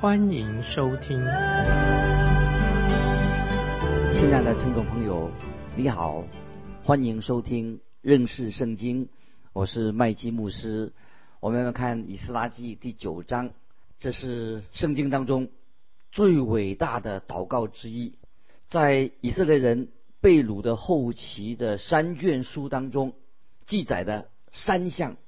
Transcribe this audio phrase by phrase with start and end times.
[0.00, 1.18] 欢迎收听。
[4.14, 5.30] 亲爱的听众朋友，
[5.76, 6.24] 你好，
[6.82, 9.10] 欢迎收听认识圣经，
[9.52, 10.94] 我是麦基牧师。
[11.38, 13.50] 我们来看以斯拉记第九章，
[13.98, 15.50] 这是圣经当中
[16.10, 18.14] 最伟大的祷告之一，
[18.68, 19.90] 在以色列人
[20.22, 23.12] 被掳的后期的三卷书当中
[23.66, 25.18] 记载的三项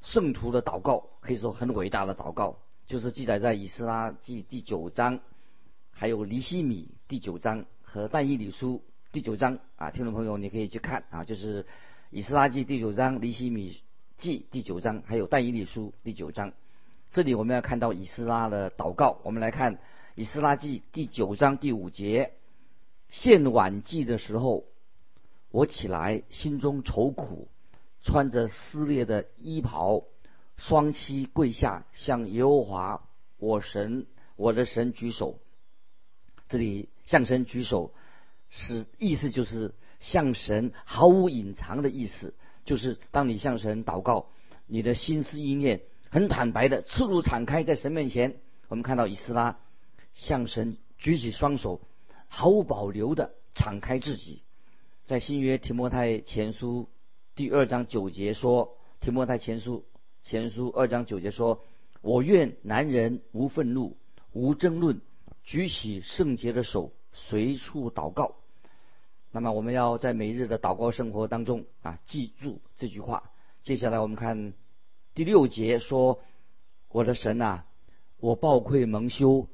[0.00, 5.20] 圣徒的祷告，可以说很伟大的祷告，就是记载在以斯拉记第九章，
[5.90, 8.82] 还有尼西米第九章和但以理书
[9.12, 11.66] 第九章啊，听众朋友你可以去看啊，就是
[12.10, 13.80] 以斯拉记第九章，尼西米。
[14.16, 16.52] 记第九章，还有但以理书第九章，
[17.10, 19.18] 这里我们要看到以斯拉的祷告。
[19.24, 19.80] 我们来看
[20.14, 22.32] 以斯拉记第九章第五节：
[23.08, 24.66] 献晚祭的时候，
[25.50, 27.48] 我起来，心中愁苦，
[28.02, 30.04] 穿着撕裂的衣袍，
[30.66, 35.38] 双膝跪下，向耶和华我神我的神举手。
[36.48, 37.92] 这里向神举手，
[38.48, 42.34] 是意思就是向神毫无隐藏的意思。
[42.64, 44.30] 就是当你向神祷告，
[44.66, 48.36] 你的心思意念很坦白的赤露敞开在神面前。
[48.68, 49.58] 我们看到以斯拉
[50.14, 51.82] 向神举起双手，
[52.28, 54.40] 毫无保留的敞开自己。
[55.04, 56.88] 在新约提摩太前书
[57.34, 59.84] 第二章九节说：“提摩太前书
[60.24, 61.62] 前书二章九节说，
[62.00, 63.98] 我愿男人无愤怒、
[64.32, 65.02] 无争论，
[65.42, 68.36] 举起圣洁的手，随处祷告。”
[69.30, 73.32] 那么我们要在每日的祷告生活当中啊，记住这句话。
[73.62, 74.54] 接下来我们看
[75.14, 76.22] 第六节说
[76.88, 77.66] ：“我的神啊，
[78.18, 79.46] 我暴愧蒙羞，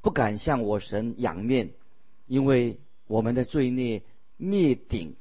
[0.00, 1.70] 不敢向我神仰面，
[2.26, 4.02] 因为我们的罪孽
[4.36, 5.14] 灭顶，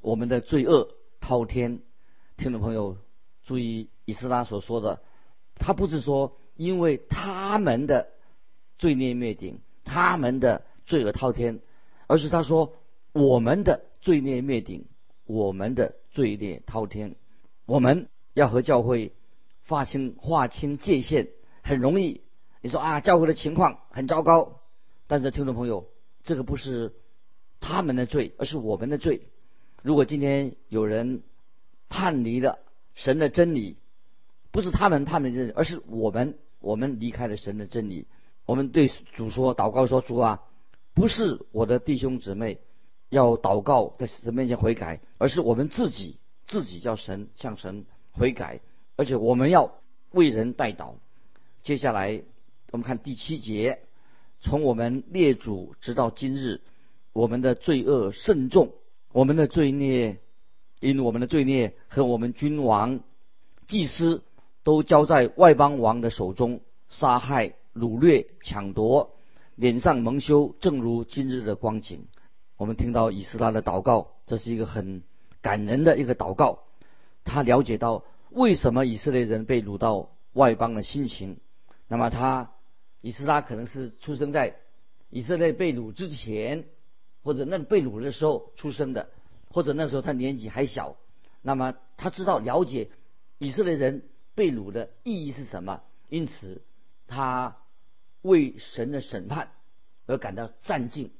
[0.00, 1.82] 我们的罪恶滔天。”
[2.38, 2.96] 听众朋友
[3.44, 5.00] 注意，以斯拉所说的，
[5.56, 8.08] 他不是说因为他们的
[8.78, 11.60] 罪孽灭顶，他们的罪恶滔天，
[12.06, 12.74] 而是他说。
[13.12, 14.86] 我们的罪孽灭顶，
[15.26, 17.16] 我们的罪孽滔天，
[17.66, 19.12] 我们要和教会
[19.66, 21.26] 划清划清界限，
[21.60, 22.20] 很容易。
[22.60, 24.60] 你说啊，教会的情况很糟糕，
[25.08, 25.88] 但是听众朋友，
[26.22, 26.94] 这个不是
[27.58, 29.22] 他们的罪，而是我们的罪。
[29.82, 31.24] 如果今天有人
[31.88, 32.60] 叛离了
[32.94, 33.76] 神的真理，
[34.50, 38.06] 不是他们叛离真理，而是我们，我们离开了神的真理。
[38.46, 40.42] 我们对主说祷告说：“主啊，
[40.94, 42.58] 不是我的弟兄姊妹。”
[43.10, 48.60] 要祷告在神面前悔改，而是我们自己自己叫神向神悔改，
[48.94, 49.80] 而且我们要
[50.12, 50.92] 为人代祷。
[51.64, 52.22] 接下来
[52.70, 53.80] 我们看第七节，
[54.40, 56.60] 从我们列祖直到今日，
[57.12, 58.74] 我们的罪恶甚重，
[59.10, 60.20] 我们的罪孽
[60.78, 63.00] 因我们的罪孽和我们君王、
[63.66, 64.22] 祭司
[64.70, 69.16] 都交在外邦王的手中，杀害、掳掠、抢夺，
[69.56, 72.06] 脸上蒙羞，正如今日的光景。
[72.56, 75.02] 我们听到以斯拉的祷告，这是一个很
[75.42, 76.60] 感人的一个祷告。
[77.24, 81.38] 他了解到为什么以色列人被掳到外邦的心情。
[81.88, 82.52] 那么他
[83.00, 84.54] 以斯拉可能是出生在
[85.08, 86.66] 以色列被掳之前，
[87.24, 89.08] 或者那被掳的时候出生的，
[89.50, 90.94] 或者那时候他年纪还小。
[91.42, 92.88] 那么他知道了解
[93.38, 94.04] 以色列人
[94.40, 96.62] 被掳的意义是什么，因此
[97.06, 97.58] 他
[98.22, 99.50] 为神的审判
[100.06, 101.10] 而感到战兢。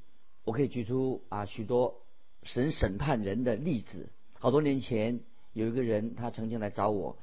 [0.43, 2.01] 我可以举出啊许多
[2.41, 4.09] 神审判人的例子。
[4.33, 5.19] 好多年前
[5.53, 7.15] 有一个人，他曾经来找我，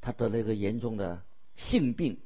[0.00, 1.22] 他得了一个严重的
[1.54, 2.18] 性病，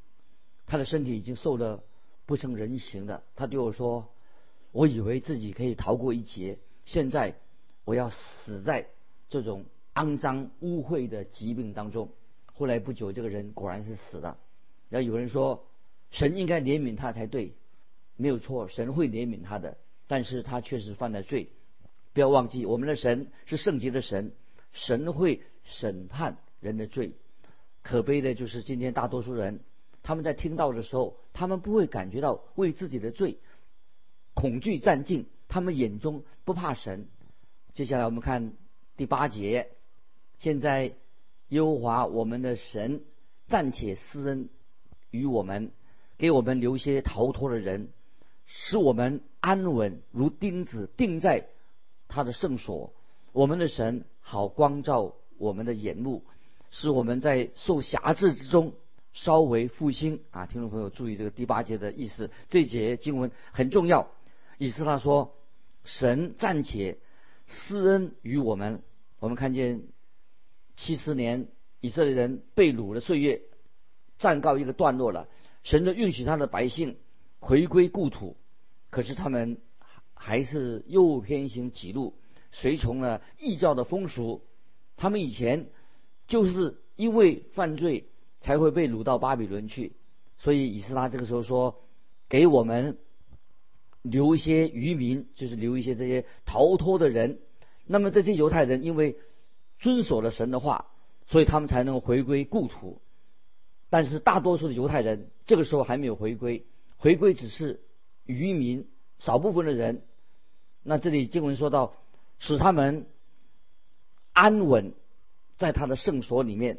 [0.65, 1.85] 他的身体已经瘦得
[2.25, 3.23] 不成人形了。
[3.37, 4.09] 他对我说
[4.73, 7.35] ：“我以为自己可以逃过一劫，现在
[7.85, 8.87] 我要死在
[9.29, 12.09] 这种肮脏污秽的疾病当中。”
[12.61, 14.37] 后来不久，这个人果然是死了。
[14.91, 15.67] 然后有人说
[16.12, 17.55] ：“神应该怜悯他才对，
[18.17, 21.53] 没有错，神会怜悯他的。”但是他确实犯了罪，
[22.12, 24.35] 不要忘记，我们的神是圣洁的神，
[24.73, 27.15] 神会审判人的罪。
[27.81, 29.61] 可悲的就是今天大多数人，
[30.03, 33.39] 他们在听到的时候，他们不会感觉到为自己的罪
[34.35, 37.09] 恐惧战尽，他们眼中不怕神。
[37.73, 38.53] 接下来我们看
[38.99, 39.71] 第八节，
[40.37, 40.93] 现在
[41.50, 43.02] 耶和华我们的神
[43.47, 44.49] 暂且施恩
[45.11, 45.70] 于我们，
[46.19, 47.91] 给我们留些逃脱的人。
[48.52, 51.47] 使我们安稳如钉子钉在
[52.08, 52.93] 他的圣所。
[53.31, 56.25] 我们的神好光照我们的眼目，
[56.73, 58.73] 使我们在受辖制之中
[59.12, 60.47] 稍微复兴啊！
[60.47, 64.11] 听众朋友注意这个第八节的意思，这节经文很重要。
[64.58, 65.32] 意思他说，
[65.85, 66.99] 神暂且
[67.47, 68.82] 施恩于我们。
[69.20, 69.82] 我们看见
[70.81, 71.49] 七十年
[71.82, 73.43] 以色列人被掳的岁月
[74.17, 75.29] 暂告一个段落了，
[75.62, 76.97] 神就允许他的百姓
[77.38, 78.38] 回归故土，
[78.88, 79.59] 可是他们
[80.15, 82.15] 还是又偏行己路。
[82.50, 84.41] 随从了异教的风俗，
[84.97, 85.69] 他们以前
[86.27, 88.06] 就是因为犯罪
[88.41, 89.93] 才会被掳到巴比伦去，
[90.38, 91.76] 所以以斯拉这个时候说，
[92.31, 92.97] 给我们
[94.00, 97.38] 留一些渔民，就是留一些这些逃脱的人。
[97.87, 99.19] 那么这些犹太人因为
[99.81, 100.87] 遵守了神的话，
[101.27, 103.03] 所以他们才能回归故土。
[103.88, 106.65] 但是大多数的犹太人这个时候还没有回归，
[106.97, 107.81] 回归只是
[108.25, 108.88] 渔民
[109.19, 110.03] 少部分的人。
[110.85, 111.94] 那这里经文说到。
[112.43, 113.05] 使他们
[114.32, 114.94] 安稳
[115.59, 116.79] 在他的圣所里面，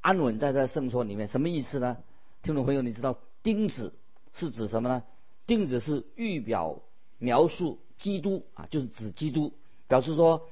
[0.00, 1.96] 安稳在他的圣所里面，什么意思呢？
[2.44, 3.92] 听众朋友，你知道钉子
[4.32, 5.02] 是指什么呢？
[5.48, 6.80] 钉子是预表
[7.18, 9.52] 描述基督啊，就是指基督，
[9.88, 10.48] 表示说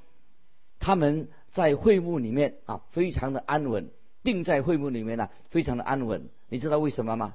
[0.81, 3.91] 他们在会幕里面啊，非常的安稳，
[4.23, 6.29] 定在会幕里面呢，非常的安稳。
[6.49, 7.35] 你知道为什么吗？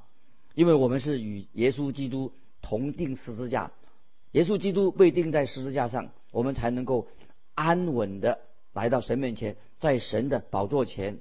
[0.55, 2.31] 因为我们是与耶稣基督
[2.61, 3.71] 同定十字架，
[4.31, 6.09] 耶稣基督被钉在十字架上。
[6.31, 7.07] 我们才能够
[7.53, 8.39] 安稳的
[8.73, 11.19] 来到神面前，在神的宝座前，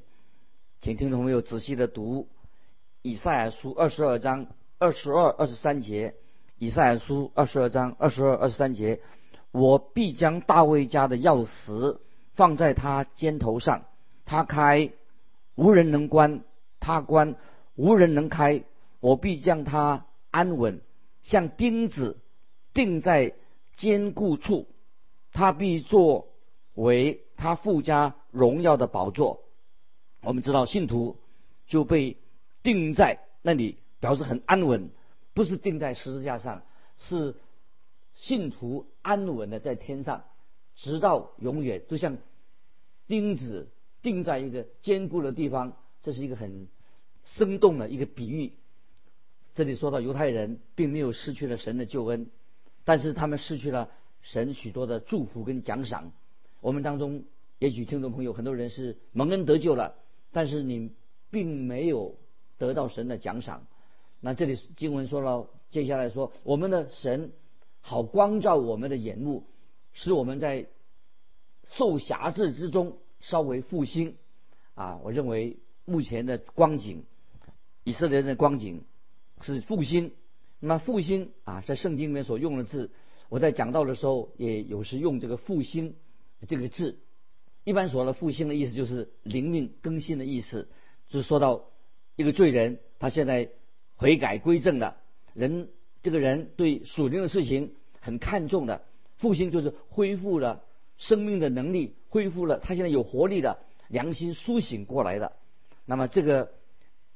[0.81, 2.29] 请听众朋友仔细的读
[3.03, 4.47] 以赛亚书二十二章
[4.79, 6.15] 二十二、二十三节。
[6.59, 9.01] 以赛亚书二十二章二十二、二十三节，
[9.51, 11.99] 我必将大卫家的钥匙
[12.35, 13.85] 放在他肩头上，
[14.25, 14.93] 他开
[15.55, 16.43] 无人能关，
[16.81, 17.37] 他关
[17.75, 18.65] 无人能开。
[19.01, 20.81] 我必将他安稳，
[21.23, 22.19] 像钉子
[22.73, 23.35] 钉在
[23.75, 24.67] 坚固处。
[25.33, 26.29] 他必作
[26.75, 29.43] 为他附加荣耀的宝座。
[30.23, 31.17] 我们知道信徒
[31.67, 32.17] 就被
[32.63, 34.91] 钉在那里，表示很安稳，
[35.35, 36.63] 不是钉在十字架上，
[36.99, 37.35] 是
[38.13, 40.25] 信徒安稳的在天上，
[40.83, 42.19] 直到永远，就像
[43.07, 43.69] 钉子
[44.03, 45.77] 钉在一个坚固的地方。
[46.03, 46.67] 这是一个很
[47.23, 48.55] 生动的一个比喻。
[49.55, 52.27] 这里说到犹太人并没有失去了神的救恩，
[52.83, 53.89] 但是他们失去了。
[54.23, 56.13] 神许多的祝福跟奖赏，
[56.61, 57.25] 我们当中
[57.59, 59.97] 也许听众朋友很多人是蒙恩得救了，
[60.31, 60.93] 但是你
[61.29, 62.17] 并没有
[62.57, 63.67] 得到神的奖赏。
[64.21, 67.33] 那这里经文说了，接下来说我们的神
[67.81, 69.45] 好光照我们的眼目，
[69.93, 70.69] 使我们在
[71.65, 74.17] 受辖制之中稍微复兴。
[74.75, 77.05] 啊，我认为目前的光景，
[77.85, 78.85] 以色列人的光景
[79.41, 80.13] 是复兴。
[80.61, 82.91] 那么复兴啊，在圣经里面所用的字。
[83.29, 85.97] 我在讲到的时候，也有时用这个“复兴”
[86.49, 86.99] 这个字。
[87.65, 90.69] 一般说的复兴的意思就是灵命更新的意思，
[91.09, 91.65] 就是说到
[92.17, 93.51] 一个罪人，他现在
[93.97, 94.97] 悔改归正了，
[95.35, 95.69] 人
[96.03, 98.85] 这个人对属灵的事情很看重的。
[99.23, 100.63] 复兴就是恢复了
[100.99, 105.33] 生命的能力，恢复了他现在有活力的良心苏醒过来的。
[105.87, 106.53] 那么这个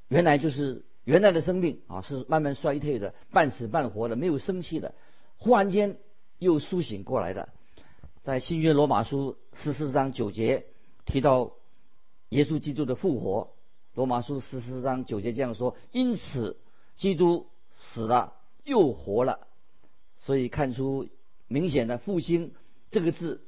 [0.09, 4.95] 原来就是原来的生命啊，是慢慢衰退的，半死半活的，没有生气的，
[5.37, 5.99] 忽然间。
[6.39, 7.49] 又苏醒过来的，
[8.21, 10.67] 在新约罗马书十四章九节
[11.07, 11.55] 提到
[12.29, 13.55] 耶稣基督的复活。
[13.95, 16.59] 罗马书十四章九节这样说：因此，
[16.95, 18.35] 基督死了
[18.65, 19.47] 又活了。
[20.19, 21.09] 所以看出
[21.49, 22.53] 明显的复兴
[22.91, 23.43] 这个字，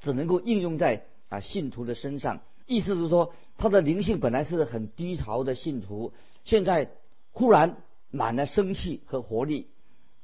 [0.00, 2.40] 只能够应用在啊信徒的身上。
[2.66, 6.12] 意思是说，他的灵性本来是很低潮的信徒，
[6.44, 6.90] 现在
[7.32, 7.76] 忽然
[8.10, 9.68] 满了生气和活力。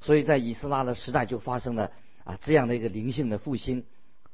[0.00, 1.92] 所以在以斯拉的时代就发生了。
[2.24, 3.84] 啊，这样的一个灵性的复兴，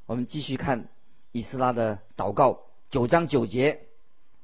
[0.06, 0.88] 我们继续看
[1.30, 3.80] 以斯拉的祷告九章九节，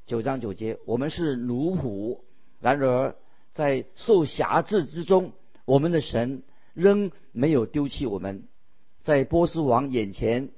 [0.05, 2.21] 九章九节，我们是奴仆，
[2.61, 3.17] 然而
[3.55, 5.33] 在受辖制之中，
[5.65, 6.43] 我们的神
[6.79, 8.45] 仍没有丢弃我们，
[9.01, 10.51] 在波斯王眼前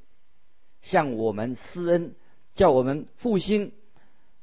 [0.83, 2.15] 向我们施恩，
[2.55, 3.73] 叫我们复兴，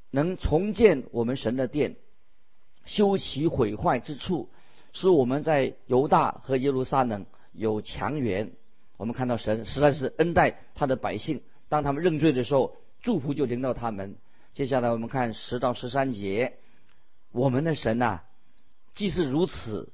[0.10, 1.96] 能重建我们神的殿，
[2.86, 4.50] 修其毁坏之处，
[4.92, 7.28] 使我们在犹大和耶路撒冷。
[7.54, 8.54] 有强援，
[8.98, 11.42] 我们看到神实在是恩待他的百姓。
[11.70, 14.16] 当他们认罪的时候，祝福就临到他们。
[14.54, 16.58] 接下来我们看十到十三节，
[17.32, 18.22] 我们的神呐，
[18.96, 19.92] 既是如此，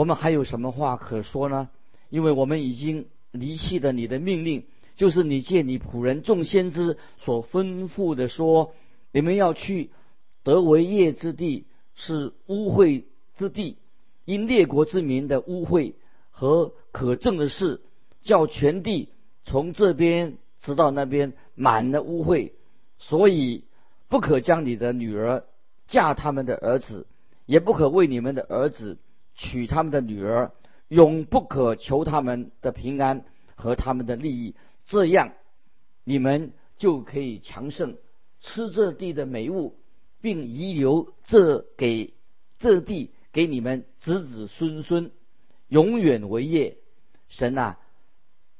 [0.00, 1.68] 我们还有什么话可说呢？
[2.08, 4.64] 因为我们已经离弃了你的命令，
[4.96, 8.72] 就是你借你仆人众先知所吩咐的说，
[9.12, 9.90] 你们要去
[10.42, 13.04] 得为业之地，是污秽
[13.36, 13.76] 之地，
[14.24, 15.92] 因列国之民的污秽。
[16.30, 17.82] 和可证的事，
[18.22, 19.10] 叫全地
[19.44, 22.52] 从这边直到那边满了污秽，
[22.98, 23.64] 所以
[24.08, 25.44] 不可将你的女儿
[25.88, 27.06] 嫁他们的儿子，
[27.44, 28.96] 也不可为你们的儿子
[29.42, 30.52] 娶他们的女儿，
[30.88, 34.54] 永不可求他们的平安和他们的利益，
[34.84, 35.32] 这样
[36.04, 37.96] 你们就可以强盛，
[38.42, 39.78] 吃这地的美物，
[40.20, 42.12] 并遗留这给
[42.58, 45.10] 这地给你们子子孙孙。
[45.68, 46.76] 永远为业，
[47.30, 47.78] 神啊，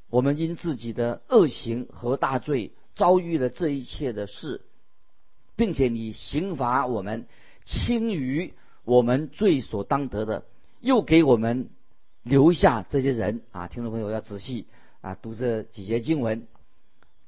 [0.08, 4.62] 我们因自己的恶行和大罪遭遇了这一切的事，
[5.56, 7.26] 并且你刑罚我们
[7.66, 10.46] 轻于我们罪所当得的，
[10.80, 11.70] 又给我们
[12.22, 13.68] 留下这些人啊！
[13.68, 14.66] 听众朋友要仔细
[15.00, 16.46] 啊读这几节经文，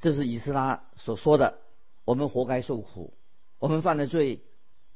[0.01, 1.59] 这是以斯拉所说的，
[2.05, 3.15] 我们活该受苦，
[3.59, 4.41] 我们犯了罪，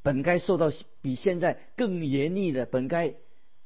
[0.02, 0.70] 本该受到
[1.00, 3.14] 比现在更严厉的，本该。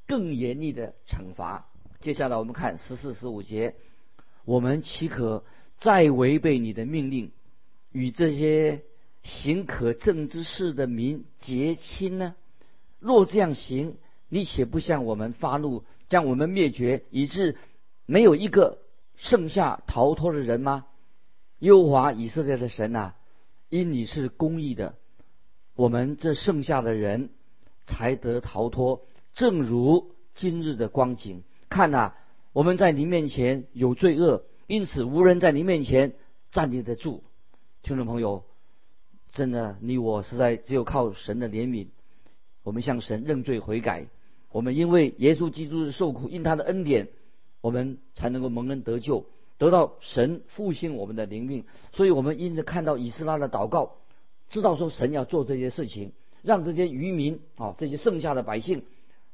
[0.07, 1.69] 更严厉的惩罚。
[2.01, 3.77] 接下来我们看十四、十五节，
[4.45, 5.45] 我们岂可
[5.77, 7.31] 再违背你的命令，
[7.93, 8.83] 与这些
[9.23, 12.35] 行可憎之事的民结亲呢？
[12.99, 13.99] 若这样行，
[14.31, 17.57] 你且不向我们发怒，将我们灭绝，以致
[18.07, 18.79] 没有一个
[19.17, 20.87] 剩下逃脱的人吗？
[21.59, 23.17] 优华以色列的神啊，
[23.69, 24.95] 因你是公义的，
[25.75, 27.31] 我们这剩下的人
[27.87, 29.03] 才得逃脱。
[29.35, 32.15] 正如今日的光景，看呐，
[32.53, 36.15] 我们在您面前有罪恶，因此无人在您面前
[36.51, 37.25] 站立得住。
[37.83, 38.45] 听众朋友，
[39.33, 41.89] 真的，你我实在只有靠神的怜悯，
[42.63, 44.07] 我们向神认罪悔改。
[44.51, 47.09] 我们因为耶稣基督的受苦，因他的恩典，
[47.61, 49.27] 我们才能够蒙恩得救，
[49.59, 51.65] 得到神复兴我们的灵命。
[51.93, 53.97] 所以，我们因着看到以斯拉的祷告，
[54.49, 58.85] 知道说神要做这些事情，让这些渔民啊，这些剩下的百姓。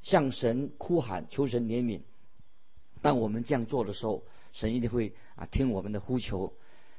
[0.03, 2.03] 向神哭喊，求神怜悯。
[3.03, 6.53] 当我们这样做的时候，神一定会啊听我们的呼求。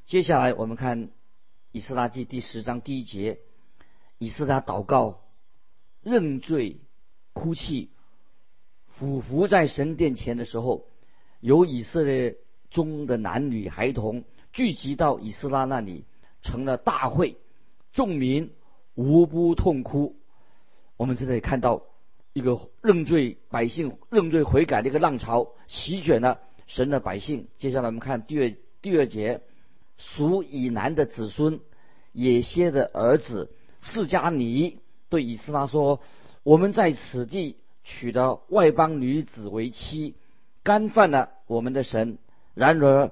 [0.05, 1.07] 接下来我们看
[1.71, 3.39] 《以斯拉记》第十章第一节，
[4.17, 5.21] 以斯拉祷告、
[6.03, 6.81] 认罪、
[7.31, 7.91] 哭泣、
[8.97, 10.85] 俯伏在神殿前的时候，
[11.39, 12.37] 有以色列
[12.69, 14.23] 中的男女孩童
[14.53, 16.05] 聚集到以斯拉那里，
[16.41, 17.37] 成了大会，
[17.93, 18.51] 众民
[18.95, 20.15] 无不痛哭。
[20.97, 21.83] 我们在这里看到。
[22.33, 27.47] 一个认罪百姓认罪悔改的一个浪潮席卷了神的百姓。
[27.57, 29.41] 接下来我们看第二第二节，
[29.97, 31.59] 属以南的子孙
[32.11, 33.51] 野歇的儿子
[33.81, 34.77] 释迦尼
[35.09, 35.99] 对以斯拉说
[36.43, 40.15] ：“我们在此地娶了外邦女子为妻，
[40.61, 42.17] 干犯了我们的神。
[42.53, 43.11] 然而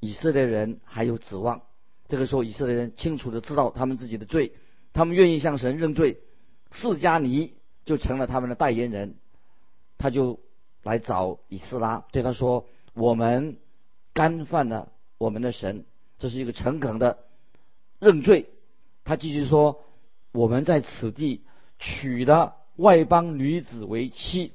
[0.00, 1.62] 以色列人还有指望。
[2.06, 4.52] 这个时候，以色列人清楚的知道他们自己的罪，
[4.92, 6.20] 他们愿意向神认罪。
[6.70, 7.54] 释迦尼。”
[7.86, 9.16] 就成了他们的代言人，
[9.98, 10.38] 他就
[10.84, 13.56] 来找以斯拉，对他说：“我们
[14.12, 15.86] 干犯了我们的神，
[16.18, 17.18] 这是一个诚恳的
[17.98, 18.50] 认罪。”
[19.02, 19.82] 他继续说
[20.30, 21.42] ：“我们在此地
[21.80, 24.52] 娶了外邦女子为妻。”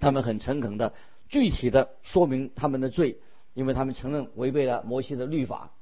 [0.00, 0.94] 他们很诚恳的、
[1.28, 3.18] 具体的说明他们的罪，
[3.52, 5.72] 因为他们承认违背了摩西的律法，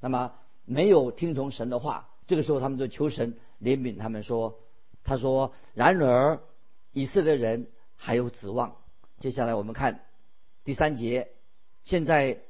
[0.00, 0.32] 那么
[0.64, 2.08] 没有听从神的话。
[2.26, 4.58] 这个时候，他们就求神怜悯他们说。
[5.04, 6.40] 他说：“然而，
[6.92, 8.76] 以色列人还有指望。”
[9.20, 10.04] 接下来我们看
[10.64, 11.30] 第三节。
[11.84, 12.40] 现在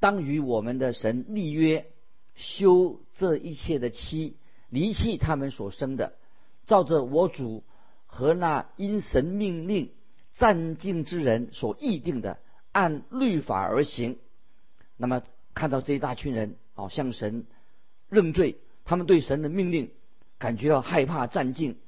[0.00, 1.86] 当与我们的神立约，
[2.34, 4.36] 休这一切的妻，
[4.68, 6.14] 离弃他们所生的，
[6.66, 7.62] 照着我主
[8.14, 9.90] 和那因神命令
[10.34, 12.38] 暂尽之人所议定的，
[12.70, 14.18] 按律法而行。
[14.98, 15.22] 那么
[15.54, 17.46] 看到这一大群人哦，向神
[18.10, 19.90] 认罪，他们对神的命令
[20.36, 21.78] 感觉到害怕、战尽。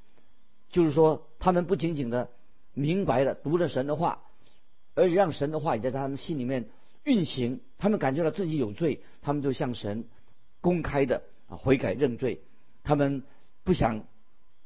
[0.71, 2.31] 就是说，他们不仅仅的
[2.73, 4.23] 明白了读了神的话，
[4.95, 6.71] 而且让神的话也在他们心里面
[7.03, 7.61] 运行。
[7.77, 10.07] 他们感觉到自己有罪，他们就向神
[10.63, 12.41] 公开的啊悔改认罪。
[12.83, 13.25] 他们
[13.63, 14.07] 不想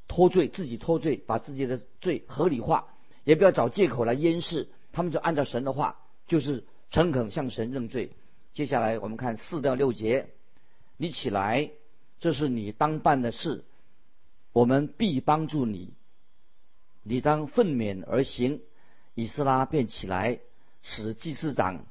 [0.08, 2.88] 脱罪，自己脱罪，把自己的罪合理化，
[3.24, 4.68] 也不要找借口来掩饰。
[4.90, 8.12] 他们就按照神的话，就是诚恳向神认罪。
[8.54, 10.30] 接下来我们看四到六节，
[10.96, 11.70] 你起来，
[12.18, 13.64] 这是你当办的事，
[14.52, 15.92] 我们必帮助你。
[17.02, 18.62] 你当奋勉而行，
[19.14, 20.40] 以斯拉便起来，
[20.82, 21.86] 使祭司长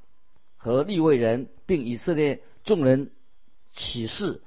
[0.58, 3.12] 和立位人，并以色列众人
[3.70, 4.42] 起誓，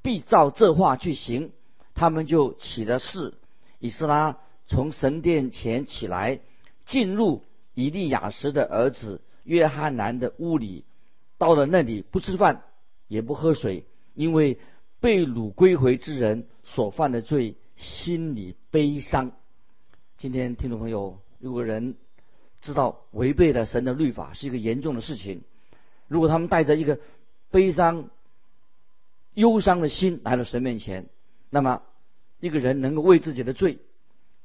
[0.00, 1.52] 必照这话去行。
[1.96, 3.34] 他们就起了誓。
[3.80, 4.38] 以斯拉
[4.68, 6.40] 从神殿前起来，
[6.84, 7.42] 进入
[7.74, 10.84] 以利亚时的儿子约翰南的屋里，
[11.38, 12.62] 到了那里不吃饭，
[13.08, 13.84] 也不喝水，
[14.14, 14.58] 因为
[15.00, 19.32] 被掳归回之人所犯的罪，心里悲伤。
[20.16, 21.96] 今天听众朋友，如果人
[22.60, 25.42] 知道违背了神的律法是一个严重的事情。
[26.08, 26.98] 如果他们带着一个
[27.50, 28.10] 悲伤、
[29.34, 31.06] 忧伤的心来到神面前，
[31.56, 31.80] 那么
[32.38, 33.78] 一个人能够为自己的罪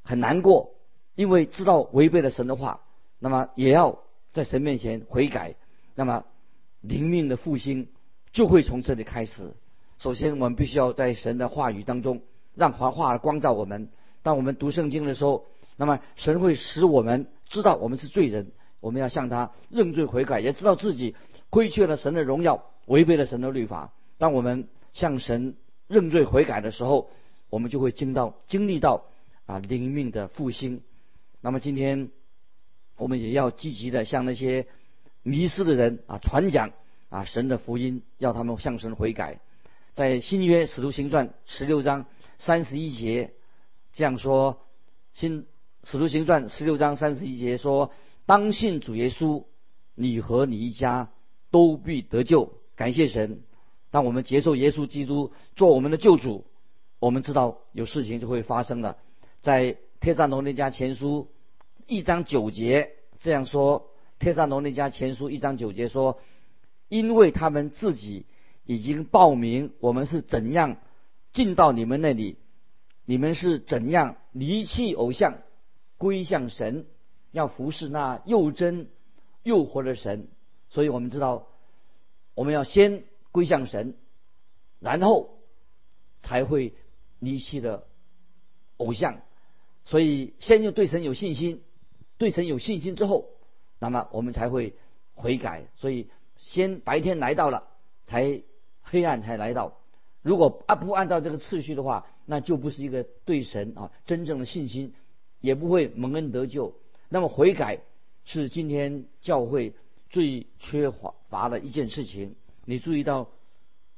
[0.02, 0.76] 很难过，
[1.14, 2.80] 因为知道违背了神的话，
[3.20, 4.00] 那么也要
[4.32, 5.56] 在神面前悔改，
[5.94, 6.24] 那么
[6.80, 7.90] 灵命的复兴
[8.32, 9.52] 就会从这里开始。
[9.98, 12.22] 首先，我们必须要在神的话语当中，
[12.56, 13.90] 让华话光照我们。
[14.24, 21.14] 当我们读圣经的时候，那么神会使我们知道我们是罪人，我们要向他认罪悔改，也知道自己
[21.50, 23.92] 亏缺了神的荣耀，违背了神的律法。
[24.18, 25.58] 当我们向神
[25.92, 27.10] 认罪悔改的时候，
[27.50, 29.06] 我们就会经到经历到
[29.46, 30.82] 啊灵命的复兴。
[31.42, 32.10] 那么今天
[32.96, 34.66] 我们也要积极的向那些
[35.22, 36.72] 迷失的人啊传讲
[37.10, 39.40] 啊神的福音，要他们向神悔改。
[39.94, 42.06] 在新约使徒行传十六章
[42.38, 43.34] 三十一节。
[43.94, 44.54] 这样说，
[45.12, 45.48] 《新
[45.84, 47.92] 使徒行传》十六章三十一节说
[48.26, 49.44] ：“当信主耶稣，
[49.96, 51.12] 你和你一家
[51.50, 53.42] 都必得救。”感谢神，
[53.92, 56.46] 当我们接受耶稣基督做我们的救主，
[57.00, 58.98] 我们知道有事情就会发生了。
[59.42, 59.62] 在
[60.00, 61.28] 《帖撒罗尼迦前书》
[61.86, 63.82] 一章九节这样说，
[64.18, 66.20] 《帖撒罗尼迦前书》一章九节说
[66.90, 68.26] ：“因为他们自己
[68.66, 70.78] 已经报名，我们是怎样
[71.34, 72.38] 进到你们那里。”
[73.04, 75.40] 你们是怎样离弃偶像，
[75.98, 76.86] 归向神，
[77.32, 78.88] 要服侍那又真
[79.44, 80.30] 又活的神？
[80.70, 81.48] 所以我们知道，
[82.36, 83.96] 我们要先归向神，
[84.80, 85.40] 然后
[86.22, 86.74] 才会
[87.20, 87.88] 离弃的
[88.78, 89.22] 偶像。
[89.86, 91.64] 所以先要对神有信心，
[92.18, 93.30] 对神有信心之后，
[93.80, 94.76] 那么我们才会
[95.16, 95.66] 悔改。
[95.76, 97.68] 所以先白天来到了，
[98.06, 98.44] 才
[98.82, 99.78] 黑暗才来到。
[100.22, 104.94] 如果啊不按照这个次序的话，那就不是一个对神啊真正的信心，
[105.40, 106.76] 也不会蒙恩得救。
[107.10, 107.82] 那么悔改
[108.24, 109.74] 是今天教会
[110.10, 112.36] 最缺乏乏的一件事情。
[112.66, 113.30] 你注意到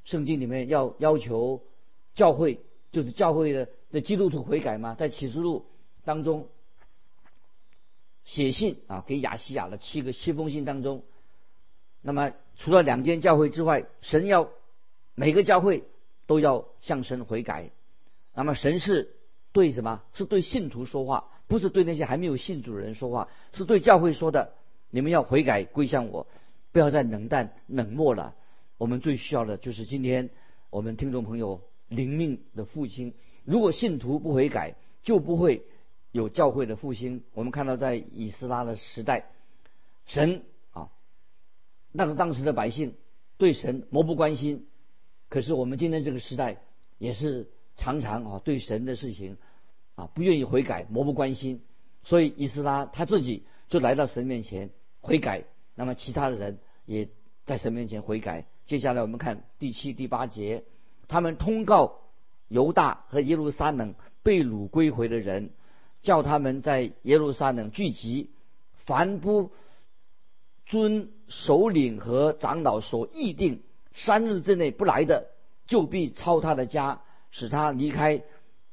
[0.04, 1.62] 圣经里面要要求
[2.14, 2.60] 教会，
[2.92, 4.94] 就是教会的的基督徒悔改吗？
[4.98, 5.66] 在启示录
[6.04, 6.48] 当中
[8.24, 11.02] 写信啊给亚细亚的七个七封信当中，
[12.02, 14.50] 那么除了两间教会之外，神要
[15.14, 15.84] 每个教会。
[16.26, 17.70] 都要向神悔改，
[18.32, 19.14] 那么神是
[19.52, 20.00] 对什么？
[20.14, 24.54] 是对信徒说话，不是对那些还没有信主的人说话，是对教会说的。
[24.88, 26.26] 你们要悔改归向我，
[26.72, 28.34] 不要再冷淡冷漠了。
[28.76, 30.30] 我们最需要的就是今天
[30.68, 33.14] 我们听众朋友灵命的复兴。
[33.44, 35.62] 如果信徒不悔改，就不会
[36.10, 37.22] 有教会的复兴。
[37.34, 39.30] 我们看到在以斯拉的时代，
[40.06, 40.90] 神啊，
[41.92, 42.94] 那个当时的百姓
[43.36, 44.66] 对神漠不关心。
[45.28, 46.58] 可是我们今天这个时代
[46.98, 49.36] 也是常常啊对神的事情
[49.94, 51.62] 啊不愿意悔改，漠不关心，
[52.02, 55.44] 所以以斯拉他自己就来到神面前悔改，
[55.76, 57.08] 那么其他的人也
[57.44, 58.46] 在神面前悔改。
[58.66, 60.64] 接下来我们看第七、第八节，
[61.08, 62.00] 他们通告
[62.48, 65.50] 犹大和耶路撒冷被掳归回的人，
[66.02, 68.30] 叫他们在耶路撒冷聚集，
[68.72, 69.52] 凡不
[70.66, 73.62] 遵首领和长老所议定。
[73.92, 75.28] 三日之内不来的，
[75.66, 78.24] 就必抄他的家，使他离开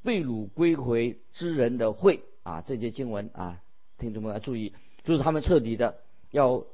[0.04, 2.62] 被掳归回之人的会啊！
[2.62, 3.62] 这节经文啊，
[4.00, 4.74] 听众们要注意，
[5.04, 5.98] 就是他们彻底的
[6.32, 6.66] 要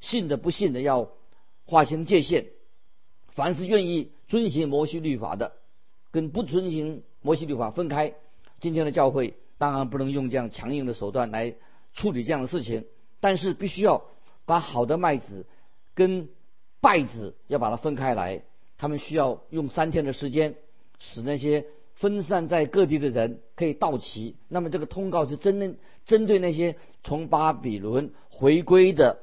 [0.00, 1.10] 信的不信的要
[1.66, 2.46] 划清界限。
[3.32, 5.52] 凡是愿意遵行摩西律法的，
[6.10, 8.14] 跟不遵行摩西律法分开。
[8.60, 11.54] 今天的教会当然不能用这样强硬的手段来
[11.92, 12.86] 处理这样的事情，
[13.20, 14.04] 但是必须要
[14.46, 15.44] 把好的麦子
[15.94, 16.28] 跟。
[16.84, 18.42] 败子要把它分开来，
[18.76, 20.56] 他们需要用三天的时间，
[20.98, 21.64] 使那些
[21.94, 24.34] 分散在各地的人可以到齐。
[24.48, 29.20] 那么这个通告是针针对那些从巴比伦回归的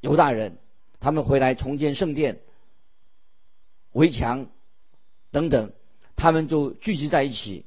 [0.00, 0.58] 犹大人，
[0.98, 2.40] 他们回来重建圣殿、
[3.92, 4.46] 围墙
[5.30, 5.72] 等等，
[6.16, 7.64] 他们就聚集在一起。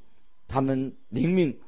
[0.48, 1.58] 他们灵命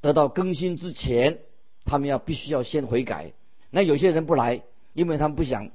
[0.00, 1.38] 得到更新之前，
[1.84, 3.32] 他们要必须要先悔改。
[3.70, 4.62] 那有些人不来，
[4.94, 5.70] 因为他们不想。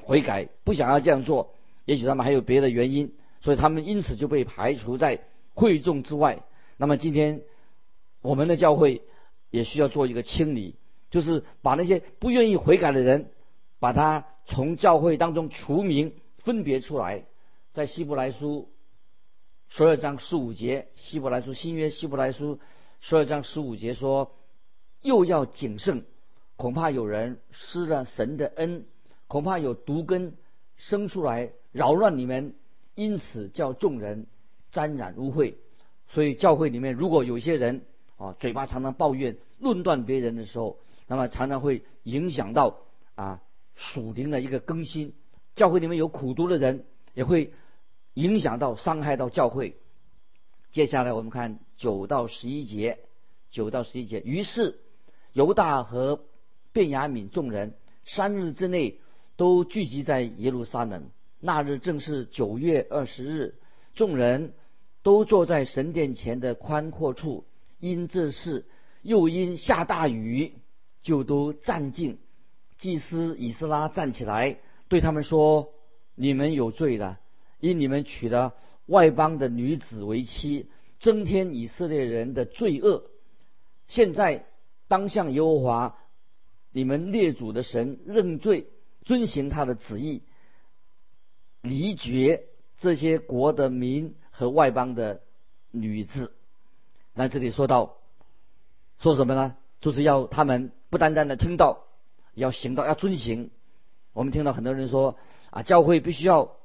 [0.00, 1.52] 悔改不想要这样做，
[1.84, 5.20] 也许他们还有别的原因，所以他们因此就被排除在
[5.52, 6.42] 会众之外。
[6.78, 7.42] 那么今天
[8.22, 9.02] 我们的教会
[9.50, 10.76] 也需要做一个清理，
[11.10, 13.30] 就是把那些不愿意悔改的人，
[13.80, 17.24] 把他从教会当中除名，分别出来。
[17.72, 18.70] 在希伯来书
[19.68, 22.58] 十二章十五节，希伯来书新约希伯来书
[23.00, 24.34] 十二章十五节说
[25.02, 26.04] ：“又要谨慎，
[26.56, 28.86] 恐怕有人失了神的恩。”
[29.28, 30.38] 恐怕有毒根
[30.76, 32.54] 生出来扰乱你们，
[32.94, 34.26] 因此叫众人
[34.72, 35.54] 沾染污秽。
[36.08, 37.82] 所以教会里面如果有些人
[38.16, 42.78] 啊嘴巴常常抱怨论断别人的时候，那么常常会影响到
[43.16, 43.42] 啊
[43.74, 45.12] 属灵的一个更新。
[45.58, 47.52] 教会里面有苦读的人，也会
[48.14, 49.76] 影响到伤害到教会。
[50.70, 53.00] 接下来我们看九到十一节，
[53.50, 54.22] 九到十一节。
[54.24, 54.78] 于是
[55.32, 56.20] 犹大和
[56.72, 59.00] 便雅悯众人三日之内
[59.36, 61.10] 都聚集在耶路撒冷。
[61.40, 63.54] 那日正是九月二十日，
[63.94, 64.54] 众人
[65.02, 67.44] 都坐在神殿前的宽阔处。
[67.80, 68.64] 因这事，
[69.02, 70.52] 又因下大雨，
[71.02, 72.18] 就都站静。
[72.76, 75.72] 祭司以斯拉站起来，对他们说
[76.14, 77.20] ：“你们有罪了，
[77.60, 78.54] 因你们娶了
[78.86, 83.04] 外邦的女子为妻，增添以色列人的罪恶。
[83.86, 84.46] 现在
[84.88, 85.98] 当向耶和华
[86.72, 88.66] 你们列祖的神认罪，
[89.04, 90.22] 遵行他的旨意。”
[91.60, 92.44] 离绝
[92.78, 95.20] 这些国的民和外邦的
[95.72, 96.32] 女子，
[97.12, 97.96] 那这里说到
[99.00, 99.56] 说什么呢？
[99.80, 101.84] 就是要他们不单单的听到，
[102.34, 103.50] 要行道，要遵行。
[104.18, 105.16] 我们听到很多人说
[105.50, 106.56] 啊，教会必须要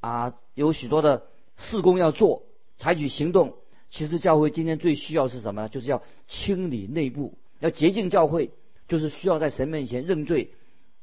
[0.00, 1.22] 啊有许多的
[1.56, 2.42] 事工要做，
[2.76, 3.54] 采取行动。
[3.90, 5.68] 其实教会今天最需要是什么？
[5.68, 8.50] 就是要清理内部，要洁净教会，
[8.88, 10.50] 就是需要在神面前认罪，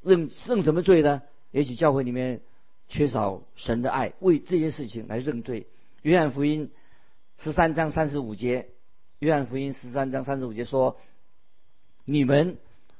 [0.01, 1.21] 认认什么罪呢？
[1.51, 2.41] 也许教会里面。
[2.89, 5.67] 缺少神的爱，为这件事情来认罪。
[6.01, 6.69] 约翰福音
[7.37, 8.67] 十三章三十五节，
[9.19, 10.97] 约翰福音十三章三十五节说
[12.05, 12.57] ：“你们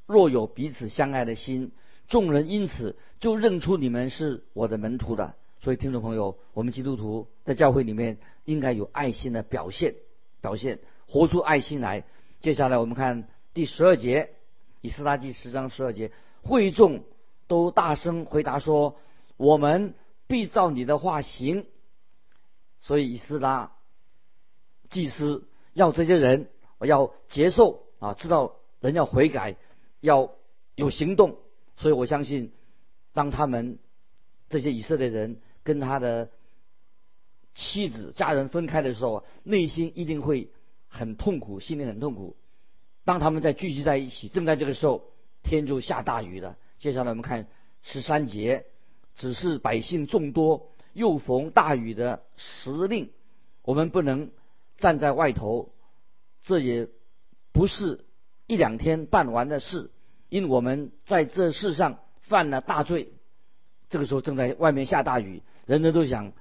[0.08, 1.74] 若有彼此相爱的心，
[2.08, 9.96] 众人因此就认出你们是我的门徒了。”所以，听众朋友，我们基督徒在教会里面应该有爱心的表现，
[10.42, 12.04] 表现活出爱心来。
[12.42, 14.32] 接下来，我们看第十二节，
[14.82, 16.12] 以斯拉记十章十二节，
[16.42, 17.04] 会众
[17.48, 18.98] 都大声回答说。
[19.36, 19.96] 我们
[20.28, 21.66] 必照你的话行，
[22.82, 23.72] 所以以斯拉
[24.90, 29.56] 祭司要这些人要接受啊，知道人要悔改，
[30.02, 30.30] 要
[30.76, 31.38] 有行动。
[31.76, 32.52] 所以我相信，
[33.14, 33.80] 当他们
[34.50, 36.30] 这些以色列人跟他的
[37.54, 40.50] 妻子、家人分开的时候，内心一定会
[40.88, 42.36] 很痛苦，心里很痛苦。
[43.06, 45.04] 当他们在聚集在一起，正在这个时候，
[45.44, 46.58] 天就下大雨了。
[46.78, 47.48] 接下来我们看
[47.82, 48.66] 十三节。
[49.16, 53.12] 只是百姓众多，又逢大雨的时令，
[53.62, 54.32] 我们不能
[54.80, 55.72] 站在外头。
[56.42, 56.90] 这也
[57.52, 58.04] 不是
[58.48, 59.92] 一两天办完的事，
[60.34, 63.14] 因我们在这世上犯了大罪。
[63.88, 66.34] 这个时候正在外面下大雨，人人都想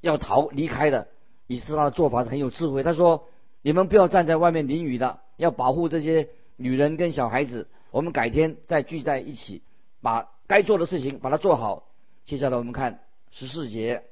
[0.00, 1.08] 要逃离开的。
[1.46, 3.28] 以斯拉的做法是很有智慧，他说
[3.60, 7.68] ：“你们不要站在外面淋雨的，要保护这些女人跟小孩子。
[7.90, 9.60] 我们改天再聚在一起，
[10.00, 11.86] 把该做的事情把它做好。”
[12.24, 14.04] 接下来我们看十四节，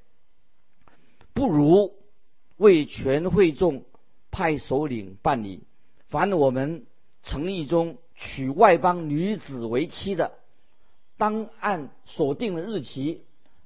[1.33, 1.95] 不如
[2.59, 3.85] 为全会众
[4.31, 5.65] 派首领办理。
[6.09, 6.85] 凡我们
[7.23, 10.33] 诚意中娶外邦女子为妻的，
[11.17, 13.23] 当按所定的日期，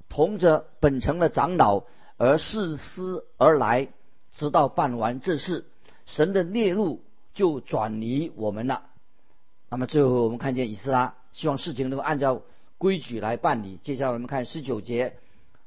[0.09, 1.85] 同着本城的长老
[2.17, 3.89] 而誓师而来，
[4.33, 5.67] 直到办完这事，
[6.07, 7.03] 神的烈怒
[7.35, 8.85] 就转离我们了。
[9.71, 12.43] 那么最后我们看见以斯拉希望事情能够按照。
[12.81, 13.81] 规矩来办理。
[13.83, 15.17] 接下来我们看十九节，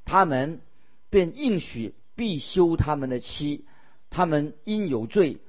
[0.06, 0.62] 他们
[1.10, 3.66] 便应许必休他们的妻，
[4.10, 5.40] 他们因有罪，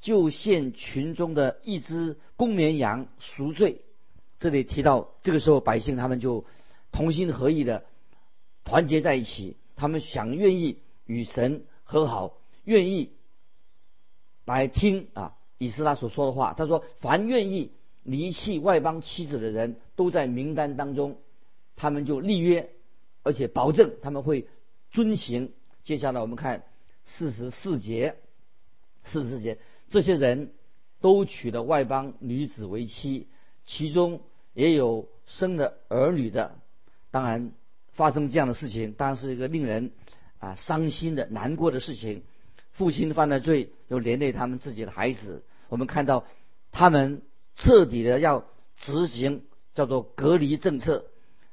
[0.00, 3.82] 就献群中的一只公绵羊赎罪。
[4.38, 6.44] 这里提到，这个时候百姓他们就
[6.92, 7.84] 同心合意的
[8.64, 13.12] 团结在一起，他们想愿意与神和好，愿意
[14.44, 16.54] 来听啊以斯拉所说的话。
[16.54, 17.70] 他说：凡愿意。
[18.02, 21.18] 离弃外邦妻子的人都在名单当中，
[21.76, 22.70] 他们就立约，
[23.22, 24.48] 而且保证他们会
[24.90, 25.52] 遵行。
[25.84, 26.64] 接下来我们看
[27.04, 28.16] 四十四节，
[29.04, 29.58] 四十四节，
[29.90, 30.54] 这些人
[31.02, 33.28] 都娶了外邦女子为妻，
[33.66, 34.22] 其中
[34.54, 36.56] 也有生了儿女的。
[37.10, 37.52] 当然，
[37.92, 39.92] 发生这样的事情，当然是一个令人
[40.38, 42.22] 啊伤心的、难过的事情。
[42.72, 45.44] 父亲犯了罪，又连累他们自己的孩子。
[45.68, 46.24] 我们看到
[46.72, 47.20] 他们。
[47.56, 51.04] 彻底的要执行叫做隔离政策。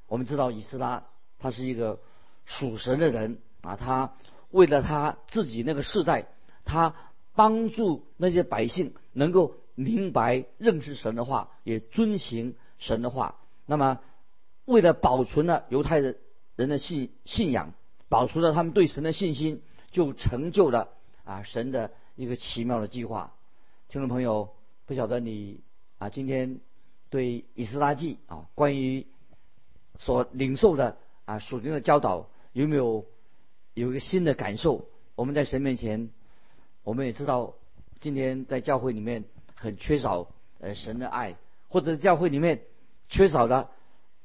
[0.07, 1.03] 我们知道以斯拉
[1.37, 1.99] 他是一个
[2.45, 4.13] 属神的人啊，他
[4.51, 6.27] 为了他自己那个世代，
[6.63, 6.95] 他
[7.37, 13.35] 帮助那些百姓能够明白认识神的话，也遵行神的话。
[13.67, 13.99] 那么
[14.65, 16.17] 为了保存了犹太人
[16.55, 17.73] 人的信信仰，
[18.09, 20.89] 保存了他们对神的信心，就成就了
[21.25, 23.35] 啊神的一个奇妙的计划。
[23.87, 24.55] 听众朋友，
[24.87, 25.61] 不晓得你。
[25.99, 26.59] 啊，今天
[27.09, 29.07] 对以斯拉记啊，关于
[29.97, 33.05] 所领受的啊属灵的教导，有没有
[33.73, 34.85] 有一个新的感受？
[35.15, 36.11] 我们在神面前，
[36.87, 37.53] 我们也知道，
[37.99, 40.29] 今天在教会里面很缺少
[40.61, 41.35] 呃神的爱，
[41.67, 42.61] 或者教会里面
[43.09, 43.71] 缺少了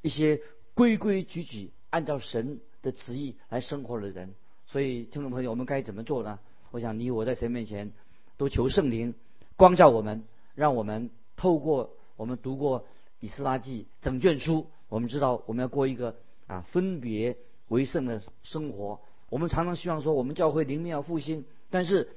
[0.01, 0.39] 一些
[0.73, 4.33] 规规矩矩按照神的旨意来生活的人。
[4.65, 6.39] 所以，听众朋友，我们该怎么做呢？
[6.71, 7.91] 我想你我在神面前
[8.37, 9.13] 都求圣灵
[9.57, 10.23] 光照我们，
[10.55, 12.85] 让我们透过我们读过
[13.19, 16.15] 以斯拉记整卷书，我们知道我们要过一个
[16.47, 17.35] 啊分别
[17.67, 19.01] 为圣的生活。
[19.27, 22.07] 我们常常希望说，我们教会灵命要复兴，但是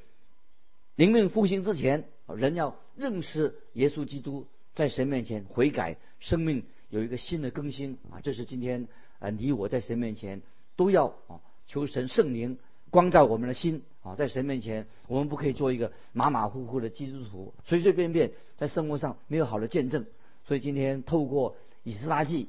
[0.97, 8.21] 灵命复兴之前，人要认识耶稣基督，在神面前悔改，生命有一个新的更新啊！
[8.23, 10.41] 这是今天啊你我在神面前
[10.75, 12.59] 都要啊求神圣灵。
[12.89, 20.07] 光照我们的心啊，在神面前，我们不可以做一个马马虎虎的基督徒，随随便便在生活上没有好的见证。
[20.47, 22.49] 所以今天透过以斯拉记，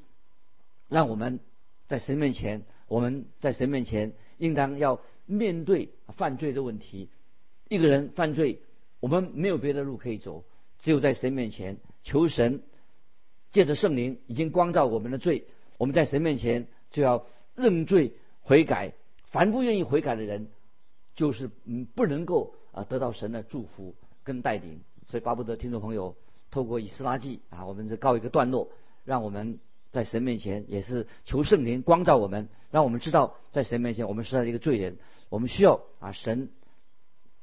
[0.87, 1.39] 让我们
[1.87, 7.09] 在神面前，我们在神面前应当要面对犯罪的问题。
[7.69, 8.61] 一个人犯罪，
[8.99, 10.43] 我们没有别的路可以走，
[10.79, 12.61] 只有在神面前求神，
[13.51, 15.45] 借着圣灵已经光照我们的罪，
[15.77, 17.25] 我们在神面前就要
[17.55, 18.93] 认罪悔改。
[19.25, 20.47] 凡不愿意悔改的人，
[21.13, 24.79] 就是嗯不能够啊得到神的祝福跟带领。
[25.09, 26.15] 所以巴不得听众朋友
[26.49, 28.69] 透过以斯拉记啊，我们这告一个段落，
[29.03, 29.59] 让我们
[29.91, 34.97] 在神面前也是求圣灵光照我们，让我们知道在神面前我们是他一个罪人，
[35.29, 36.49] 我们需要啊神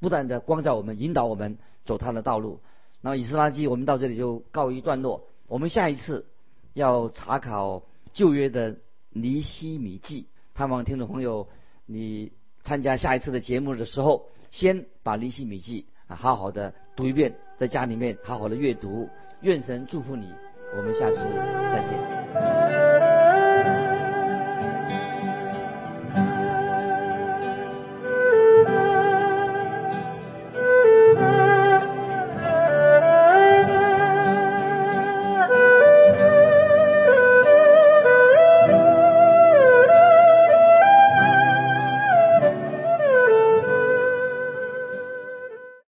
[0.05, 2.61] 不断的光照我们，引导我们走他的道路。
[3.01, 6.27] 那么以斯拉记我们到这里就告一段落，我们下一次
[6.75, 8.77] 要查考旧约的
[9.09, 11.49] 尼希米记，盼望听众朋友。
[11.87, 19.09] 你参加下一次的节目的时候，先把《尼希米记》啊好好的读一遍，在家里面好好的阅读。
[19.41, 20.29] 愿神祝福你，
[20.77, 22.24] 我们下次再见。